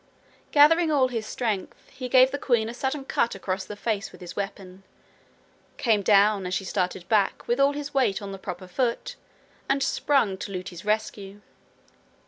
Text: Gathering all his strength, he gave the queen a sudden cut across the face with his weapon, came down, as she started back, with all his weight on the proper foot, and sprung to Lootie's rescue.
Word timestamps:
Gathering 0.51 0.91
all 0.91 1.09
his 1.09 1.27
strength, 1.27 1.77
he 1.91 2.09
gave 2.09 2.31
the 2.31 2.39
queen 2.39 2.69
a 2.69 2.73
sudden 2.73 3.05
cut 3.05 3.35
across 3.35 3.65
the 3.65 3.75
face 3.75 4.11
with 4.11 4.19
his 4.19 4.35
weapon, 4.35 4.81
came 5.77 6.01
down, 6.01 6.47
as 6.47 6.55
she 6.55 6.65
started 6.65 7.07
back, 7.07 7.47
with 7.47 7.59
all 7.59 7.73
his 7.73 7.93
weight 7.93 8.19
on 8.19 8.31
the 8.31 8.39
proper 8.39 8.65
foot, 8.67 9.15
and 9.69 9.83
sprung 9.83 10.39
to 10.39 10.51
Lootie's 10.51 10.83
rescue. 10.83 11.41